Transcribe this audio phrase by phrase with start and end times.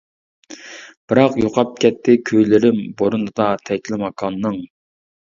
[1.11, 4.57] بىراق، يوقاپ كەتتى كۈيلىرىم بورىنىدا تەكلىماكاننىڭ.